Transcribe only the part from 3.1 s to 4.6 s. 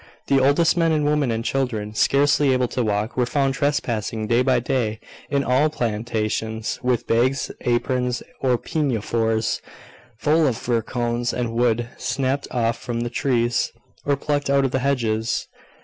were found trespassing day by